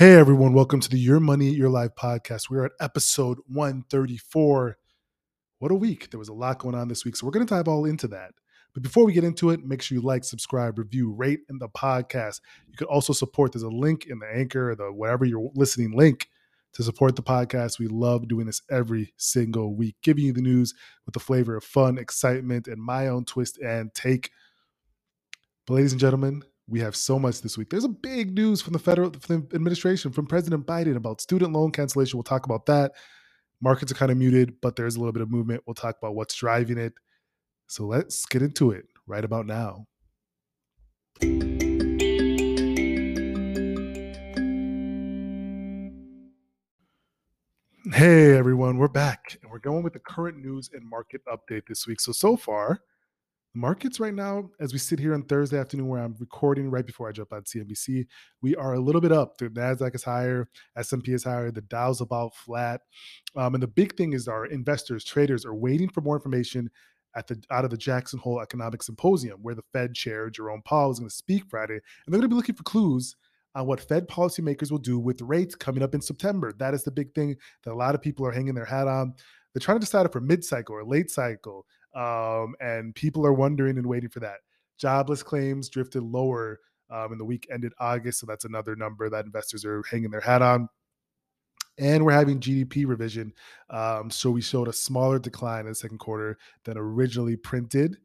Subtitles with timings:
[0.00, 2.48] Hey everyone, welcome to the Your Money, Your Life podcast.
[2.48, 4.78] We're at episode 134.
[5.58, 6.10] What a week.
[6.10, 8.08] There was a lot going on this week, so we're going to dive all into
[8.08, 8.30] that.
[8.72, 11.68] But before we get into it, make sure you like, subscribe, review, rate in the
[11.68, 12.40] podcast.
[12.66, 13.52] You can also support.
[13.52, 16.30] There's a link in the anchor, the whatever you're listening link
[16.72, 17.78] to support the podcast.
[17.78, 20.72] We love doing this every single week, giving you the news
[21.04, 24.30] with the flavor of fun, excitement, and my own twist and take.
[25.66, 27.68] But ladies and gentlemen, we have so much this week.
[27.68, 31.52] There's a big news from the federal from the administration from President Biden about student
[31.52, 32.16] loan cancellation.
[32.16, 32.92] We'll talk about that.
[33.60, 35.64] Markets are kind of muted, but there's a little bit of movement.
[35.66, 36.94] We'll talk about what's driving it.
[37.66, 39.86] So let's get into it right about now.
[47.92, 51.88] Hey everyone, we're back and we're going with the current news and market update this
[51.88, 52.00] week.
[52.00, 52.80] So so far,
[53.54, 57.08] markets right now, as we sit here on Thursday afternoon, where I'm recording right before
[57.08, 58.06] I jump on CNBC,
[58.42, 59.38] we are a little bit up.
[59.38, 62.82] The Nasdaq is higher, S&P is higher, the Dow's about flat,
[63.36, 66.70] um, and the big thing is our investors, traders are waiting for more information
[67.16, 70.92] at the out of the Jackson Hole Economic Symposium, where the Fed chair Jerome Powell
[70.92, 73.16] is going to speak Friday, and they're going to be looking for clues
[73.56, 76.52] on what Fed policymakers will do with rates coming up in September.
[76.52, 79.14] That is the big thing that a lot of people are hanging their hat on.
[79.52, 81.66] They're trying to decide if we're mid cycle or late cycle.
[81.94, 84.38] Um, and people are wondering and waiting for that.
[84.78, 86.60] Jobless claims drifted lower
[86.90, 88.20] um, in the week ended August.
[88.20, 90.68] So that's another number that investors are hanging their hat on.
[91.78, 93.32] And we're having GDP revision.
[93.70, 97.96] Um, so we showed a smaller decline in the second quarter than originally printed.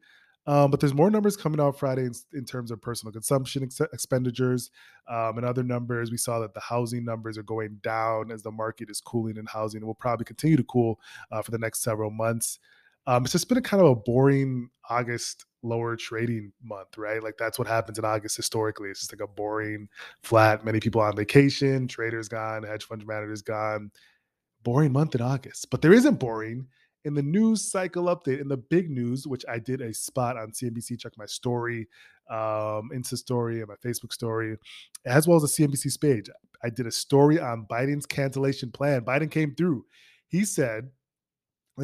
[0.48, 3.80] Um, but there's more numbers coming out Friday in, in terms of personal consumption ex-
[3.92, 4.70] expenditures
[5.08, 6.12] um, and other numbers.
[6.12, 9.46] We saw that the housing numbers are going down as the market is cooling in
[9.46, 11.00] housing and will probably continue to cool
[11.32, 12.60] uh, for the next several months.
[13.06, 17.22] Um, it's just been a kind of a boring August lower trading month, right?
[17.22, 18.90] Like that's what happens in August historically.
[18.90, 19.88] It's just like a boring,
[20.22, 23.90] flat, many people on vacation, traders gone, hedge fund managers gone.
[24.62, 25.70] Boring month in August.
[25.70, 26.66] But there isn't boring
[27.04, 30.50] in the news cycle update, in the big news, which I did a spot on
[30.50, 31.86] CNBC, check my story,
[32.28, 34.56] um, Insta story, and my Facebook story,
[35.04, 36.28] as well as the CNBC page.
[36.64, 39.02] I did a story on Biden's cancellation plan.
[39.02, 39.84] Biden came through.
[40.26, 40.90] He said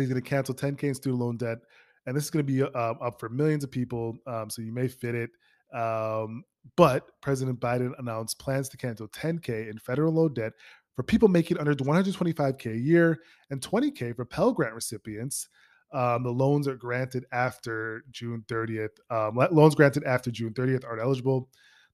[0.01, 1.59] he's going to cancel 10K in student loan debt.
[2.07, 4.17] And this is going to be uh, up for millions of people.
[4.27, 5.31] Um, so you may fit it.
[5.75, 6.45] Um,
[6.77, 10.53] but President Biden announced plans to cancel 10K in federal loan debt
[10.95, 13.21] for people making under 125K a year
[13.51, 15.49] and 20K for Pell Grant recipients.
[15.93, 18.99] Um, the loans are granted after June 30th.
[19.11, 21.49] Um, loans granted after June 30th aren't eligible.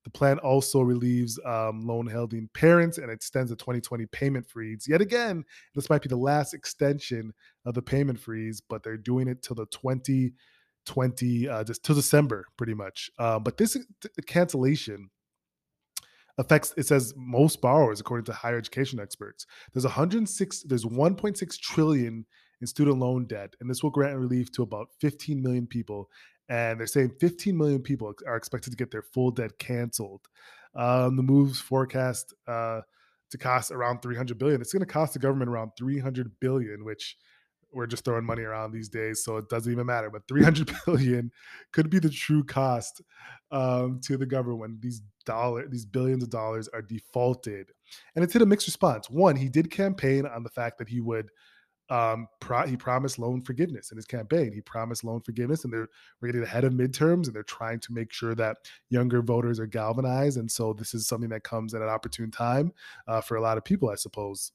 [0.05, 4.87] The plan also relieves um, loan holding parents and extends the 2020 payment freeze.
[4.89, 5.45] Yet again,
[5.75, 7.33] this might be the last extension
[7.67, 12.47] of the payment freeze, but they're doing it till the 2020, uh, just till December,
[12.57, 13.11] pretty much.
[13.19, 13.77] Uh, but this
[14.27, 15.11] cancellation
[16.39, 22.25] affects it says most borrowers according to higher education experts there's 106 there's 1.6 trillion
[22.61, 26.09] in student loan debt and this will grant relief to about 15 million people
[26.49, 30.27] and they're saying 15 million people are expected to get their full debt canceled
[30.75, 32.81] um, the moves forecast uh,
[33.31, 37.17] to cost around 300 billion it's going to cost the government around 300 billion which
[37.73, 40.11] we're just throwing money around these days, so it doesn't even matter.
[40.11, 41.31] But 300 billion
[41.73, 43.03] could be the true cost
[43.51, 47.71] um, to the government when these dollar, these billions of dollars are defaulted.
[48.15, 49.11] And it's hit a mixed response.
[49.11, 51.31] One, he did campaign on the fact that he would.
[51.91, 54.53] Um, pro- he promised loan forgiveness in his campaign.
[54.53, 55.89] He promised loan forgiveness, and they're
[56.23, 58.59] getting ahead of midterms, and they're trying to make sure that
[58.91, 60.39] younger voters are galvanized.
[60.39, 62.73] And so this is something that comes at an opportune time
[63.07, 64.53] uh, for a lot of people, I suppose.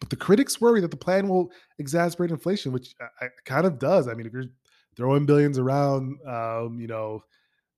[0.00, 4.08] But the critics worry that the plan will exacerbate inflation, which it kind of does.
[4.08, 4.50] I mean, if you're
[4.96, 7.22] throwing billions around, um, you know,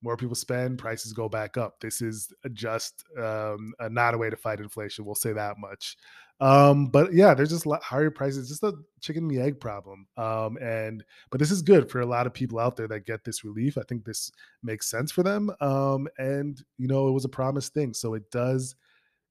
[0.02, 1.80] more people spend, prices go back up.
[1.80, 5.04] This is just um, not a way to fight inflation.
[5.04, 5.96] We'll say that much.
[6.38, 10.06] Um, but yeah, there's just higher prices, just a chicken and the egg problem.
[10.16, 13.24] Um, and but this is good for a lot of people out there that get
[13.24, 13.78] this relief.
[13.78, 14.30] I think this
[14.62, 15.50] makes sense for them.
[15.60, 18.74] Um, and you know, it was a promised thing, so it does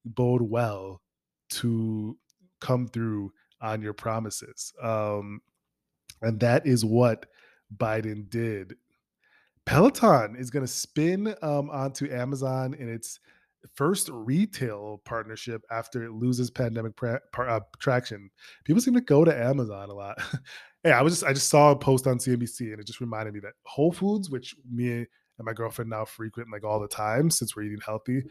[0.04, 1.00] bode well
[1.48, 2.16] to
[2.60, 4.72] come through on your promises.
[4.82, 5.40] Um,
[6.22, 7.26] and that is what
[7.76, 8.74] Biden did.
[9.64, 13.20] Peloton is going to spin um, onto Amazon in its
[13.74, 18.30] first retail partnership after it loses pandemic pra- uh, traction.
[18.64, 20.18] People seem to go to Amazon a lot.
[20.84, 23.34] hey, I was just I just saw a post on CNBC and it just reminded
[23.34, 25.06] me that Whole Foods, which me
[25.38, 28.22] and my girlfriend now frequent like all the time since we're eating healthy,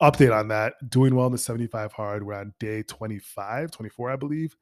[0.00, 0.74] update on that.
[0.90, 2.24] Doing well in the 75 hard.
[2.24, 4.56] We're on day 25, 24, I believe.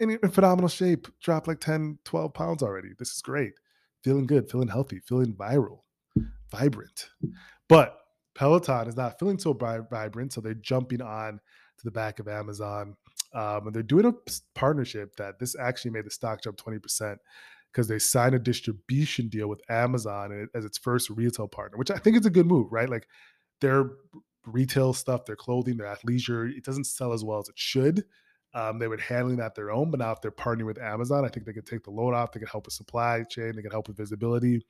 [0.00, 1.06] In, in phenomenal shape.
[1.20, 2.88] Dropped like 10, 12 pounds already.
[2.98, 3.52] This is great.
[4.02, 5.82] Feeling good, feeling healthy, feeling viral,
[6.50, 7.08] vibrant.
[7.68, 8.01] But
[8.34, 11.40] Peloton is not feeling so vibrant, so they're jumping on
[11.78, 12.96] to the back of Amazon.
[13.34, 14.12] Um, and they're doing a
[14.54, 17.16] partnership that this actually made the stock jump 20%
[17.72, 21.96] because they signed a distribution deal with Amazon as its first retail partner, which I
[21.96, 22.88] think is a good move, right?
[22.88, 23.08] Like
[23.60, 23.90] their
[24.46, 28.04] retail stuff, their clothing, their athleisure, it doesn't sell as well as it should.
[28.54, 31.28] Um, they were handling that their own, but now if they're partnering with Amazon, I
[31.28, 32.32] think they could take the load off.
[32.32, 33.52] They could help with supply chain.
[33.56, 34.60] They could help with visibility.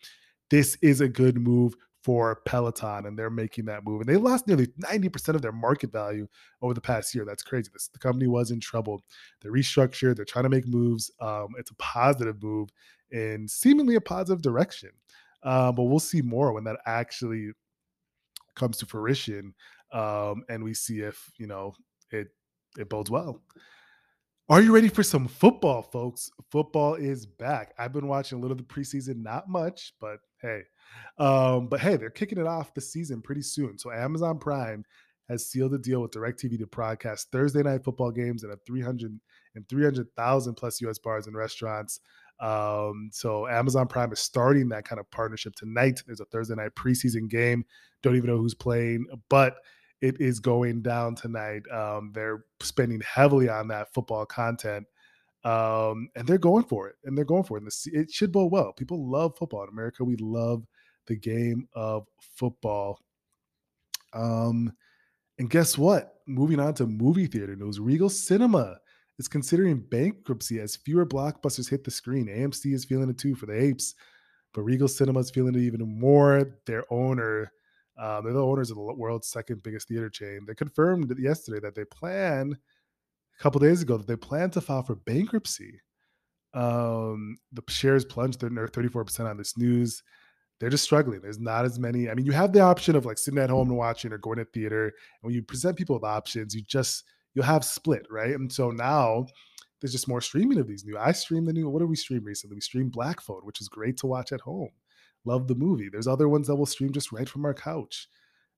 [0.51, 4.01] This is a good move for Peloton, and they're making that move.
[4.01, 6.27] And they lost nearly 90% of their market value
[6.61, 7.25] over the past year.
[7.25, 7.71] That's crazy.
[7.73, 9.05] This, the company was in trouble.
[9.41, 11.11] They're restructured, they're trying to make moves.
[11.21, 12.71] Um, it's a positive move
[13.11, 14.91] in seemingly a positive direction.
[15.45, 17.51] Um, but we'll see more when that actually
[18.55, 19.55] comes to fruition
[19.93, 21.75] um, and we see if, you know,
[22.11, 22.29] it
[22.79, 23.43] it bodes well.
[24.49, 26.31] Are you ready for some football, folks?
[26.51, 27.75] Football is back.
[27.79, 30.63] I've been watching a little of the preseason, not much, but hey,
[31.19, 33.79] um, but hey, they're kicking it off the season pretty soon.
[33.79, 34.85] So Amazon Prime
[35.29, 39.19] has sealed a deal with DirecTV to broadcast Thursday night football games at a 300
[39.55, 42.01] and 300,000 plus US bars and restaurants.
[42.41, 46.03] Um, so Amazon Prime is starting that kind of partnership tonight.
[46.07, 47.65] There's a Thursday night preseason game.
[48.03, 49.57] Don't even know who's playing, but
[50.01, 51.63] it is going down tonight.
[51.71, 54.87] Um, they're spending heavily on that football content
[55.45, 57.65] um, and they're going for it, and they're going for it.
[57.65, 58.73] And it should bode well.
[58.73, 60.05] People love football in America.
[60.05, 60.65] We love
[61.07, 63.01] the game of football.
[64.13, 64.73] Um,
[65.39, 66.17] and guess what?
[66.27, 68.79] Moving on to movie theater news, Regal Cinema
[69.19, 72.27] is considering bankruptcy as fewer blockbusters hit the screen.
[72.27, 73.95] AMC is feeling it too for the apes,
[74.55, 76.59] but Regal Cinema is feeling it even more.
[76.67, 77.53] Their owner,
[77.99, 80.45] uh, they're the owners of the world's second biggest theater chain.
[80.47, 82.57] They confirmed yesterday that they plan
[83.39, 85.81] a couple days ago that they plan to file for bankruptcy.
[86.55, 90.03] Um, the shares plunged; they're 34% on this news.
[90.63, 91.21] They're just struggling.
[91.21, 92.09] There's not as many.
[92.09, 94.39] I mean, you have the option of like sitting at home and watching or going
[94.39, 94.85] to theater.
[94.85, 94.93] And
[95.23, 97.03] when you present people with options, you just
[97.35, 98.31] you'll have split, right?
[98.31, 99.27] And so now
[99.81, 100.97] there's just more streaming of these new.
[100.97, 101.69] I stream the new.
[101.69, 102.55] What did we stream recently?
[102.55, 104.71] We streamed Black Phone, which is great to watch at home.
[105.25, 105.89] Love the movie.
[105.91, 108.07] There's other ones that will stream just right from our couch,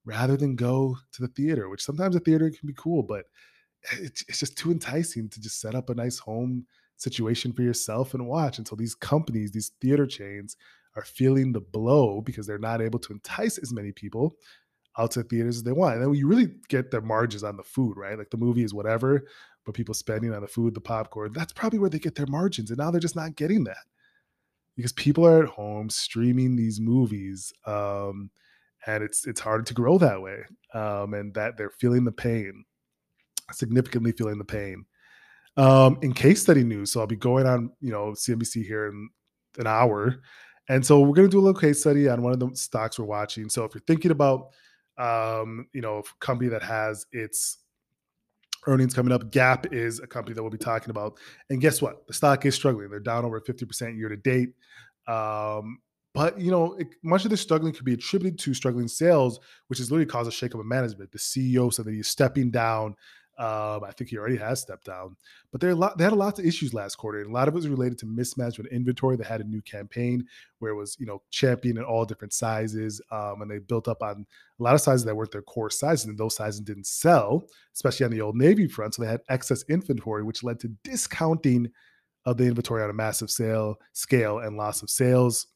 [0.04, 1.70] rather than go to the theater.
[1.70, 3.24] Which sometimes the theater can be cool, but
[3.92, 6.66] it's, it's just too enticing to just set up a nice home
[6.98, 10.58] situation for yourself and watch until these companies, these theater chains,
[10.96, 14.36] are feeling the blow because they're not able to entice as many people
[14.98, 15.96] out to theaters as they want.
[15.96, 18.16] And then you really get their margins on the food, right?
[18.16, 19.24] Like the movie is whatever,
[19.66, 22.70] but people spending on the food, the popcorn, that's probably where they get their margins.
[22.70, 23.84] And now they're just not getting that
[24.76, 27.52] because people are at home streaming these movies.
[27.66, 28.30] Um,
[28.86, 30.44] and it's it's hard to grow that way.
[30.74, 32.64] Um, and that they're feeling the pain
[33.52, 34.84] significantly feeling the pain.
[35.56, 39.08] Um, in case study news, so I'll be going on, you know, CNBC here in
[39.58, 40.16] an hour.
[40.68, 42.98] And so we're going to do a little case study on one of the stocks
[42.98, 43.48] we're watching.
[43.48, 44.50] So if you're thinking about,
[44.96, 47.58] um, you know, a company that has its
[48.66, 51.18] earnings coming up, Gap is a company that we'll be talking about.
[51.50, 52.06] And guess what?
[52.06, 52.88] The stock is struggling.
[52.90, 54.50] They're down over 50% year to date.
[55.06, 55.80] Um,
[56.14, 59.80] but you know, it, much of this struggling could be attributed to struggling sales, which
[59.80, 61.10] has literally caused a shakeup of management.
[61.10, 62.94] The CEO said that he's stepping down
[63.36, 65.16] um, I think he already has stepped down,
[65.50, 67.56] but they they had a lot of issues last quarter, and a lot of it
[67.56, 69.16] was related to mismatch with inventory.
[69.16, 70.24] They had a new campaign
[70.60, 74.02] where it was you know champion in all different sizes, um, and they built up
[74.02, 74.24] on
[74.60, 77.44] a lot of sizes that weren't their core sizes, and those sizes didn't sell,
[77.74, 78.94] especially on the old Navy front.
[78.94, 81.70] So they had excess inventory, which led to discounting
[82.26, 85.48] of the inventory on a massive sale scale and loss of sales.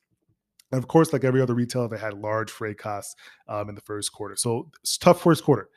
[0.73, 3.15] And of course, like every other retailer, they had large freight costs
[3.47, 4.37] um, in the first quarter.
[4.37, 5.69] So it's tough first quarter.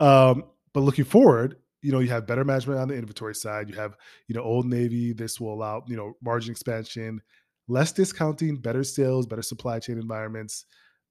[0.00, 0.44] Um,
[0.74, 3.70] but looking forward, you know, you have better management on the inventory side.
[3.70, 5.12] You have, you know, Old Navy.
[5.12, 7.22] This will allow, you know, margin expansion,
[7.68, 10.66] less discounting, better sales, better supply chain environments.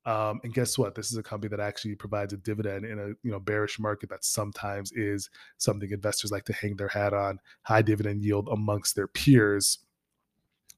[0.05, 0.96] Um, and guess what?
[0.96, 4.10] This is a company that actually provides a dividend in a you know bearish market
[4.10, 7.39] that sometimes is something investors like to hang their hat on.
[7.62, 9.79] High dividend yield amongst their peers.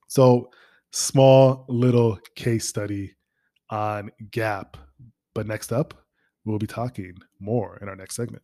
[0.07, 0.51] So
[0.91, 3.15] small little case study
[3.71, 4.77] on Gap.
[5.33, 6.05] But next up,
[6.45, 8.43] we'll be talking more in our next segment.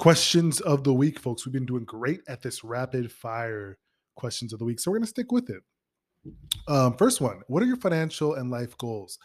[0.00, 1.44] Questions of the week, folks.
[1.44, 3.76] We've been doing great at this rapid fire
[4.16, 5.62] questions of the week, so we're going to stick with it.
[6.68, 9.18] Um, first one What are your financial and life goals?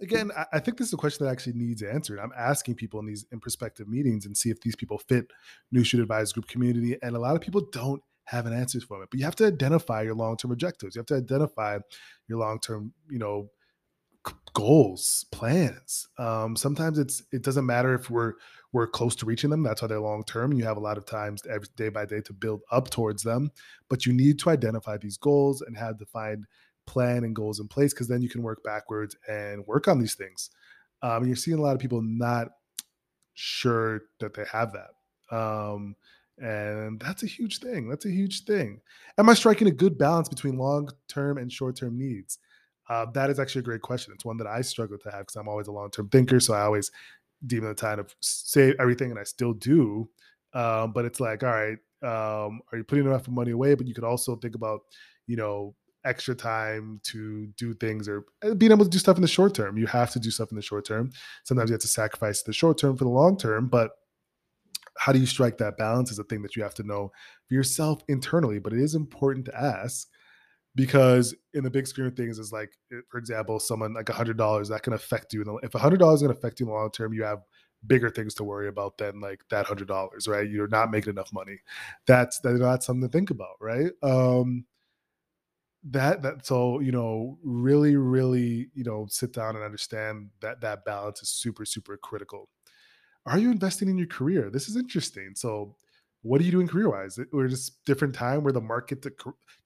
[0.00, 2.20] Again, I, I think this is a question that actually needs answered.
[2.20, 5.26] I'm asking people in these in prospective meetings and see if these people fit
[5.72, 6.96] New Street Advisors Group community.
[7.02, 9.08] And a lot of people don't have an answer for it.
[9.10, 10.94] But you have to identify your long term objectives.
[10.94, 11.78] You have to identify
[12.28, 13.48] your long term, you know,
[14.54, 16.08] goals, plans.
[16.18, 18.34] Um, sometimes it's it doesn't matter if we're
[18.72, 19.62] we're close to reaching them.
[19.62, 20.52] That's why they're long term.
[20.52, 23.50] You have a lot of times every day by day to build up towards them,
[23.88, 26.46] but you need to identify these goals and have defined
[26.86, 30.14] plan and goals in place because then you can work backwards and work on these
[30.14, 30.50] things.
[31.02, 32.48] Um, you're seeing a lot of people not
[33.34, 35.36] sure that they have that.
[35.36, 35.96] Um,
[36.38, 37.88] and that's a huge thing.
[37.88, 38.80] That's a huge thing.
[39.18, 42.38] Am I striking a good balance between long term and short term needs?
[42.90, 44.12] Uh, that is actually a great question.
[44.12, 46.40] It's one that I struggle to have because I'm always a long term thinker.
[46.40, 46.90] So I always
[47.46, 50.10] deem the time to say everything, and I still do.
[50.54, 53.76] Um, but it's like, all right, um, are you putting enough money away?
[53.76, 54.80] But you could also think about,
[55.28, 59.22] you know, extra time to do things or uh, being able to do stuff in
[59.22, 59.78] the short term.
[59.78, 61.12] You have to do stuff in the short term.
[61.44, 63.92] Sometimes you have to sacrifice the short term for the long term, but
[64.96, 67.12] how do you strike that balance is a thing that you have to know
[67.46, 68.58] for yourself internally.
[68.58, 70.08] But it is important to ask
[70.74, 72.70] because in the big scheme of things is like
[73.08, 76.20] for example someone like a hundred dollars that can affect you if a hundred dollars
[76.20, 77.40] is going to affect you in the long term you have
[77.86, 81.32] bigger things to worry about than like that hundred dollars right you're not making enough
[81.32, 81.58] money
[82.06, 84.64] that's that's something to think about right um
[85.82, 90.84] that that so you know really really you know sit down and understand that that
[90.84, 92.48] balance is super super critical
[93.26, 94.50] are you investing in your career?
[94.50, 95.32] This is interesting.
[95.34, 95.76] So,
[96.22, 97.18] what are you doing career wise?
[97.32, 99.12] We're just different time where the market, the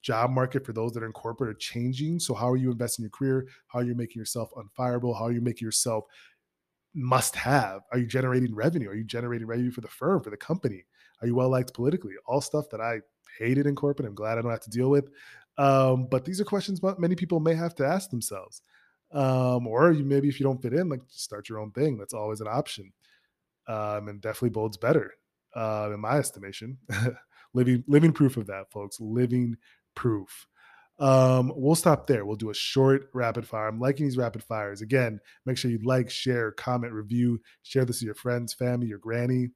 [0.01, 2.19] job market for those that are in corporate are changing.
[2.19, 3.47] So, how are you investing your career?
[3.67, 5.17] How are you making yourself unfireable?
[5.17, 6.05] How are you making yourself
[6.93, 7.81] must have?
[7.91, 8.89] Are you generating revenue?
[8.89, 10.85] Are you generating revenue for the firm, for the company?
[11.21, 12.13] Are you well liked politically?
[12.25, 13.01] All stuff that I
[13.37, 14.07] hated in corporate.
[14.07, 15.09] I'm glad I don't have to deal with.
[15.57, 18.61] Um, but these are questions many people may have to ask themselves.
[19.11, 21.97] Um, or you maybe if you don't fit in, like start your own thing.
[21.97, 22.91] That's always an option
[23.67, 25.13] um, and definitely bodes better,
[25.55, 26.77] uh, in my estimation.
[27.53, 28.99] living living proof of that, folks.
[28.99, 29.57] Living
[29.95, 30.47] proof.
[30.97, 32.25] Um, we'll stop there.
[32.25, 33.67] We'll do a short rapid fire.
[33.67, 34.81] I'm liking these rapid fires.
[34.81, 38.99] Again, make sure you like, share, comment, review, share this with your friends, family, your
[38.99, 39.49] granny.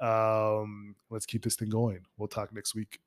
[0.00, 2.00] Um, let's keep this thing going.
[2.16, 2.98] We'll talk next week.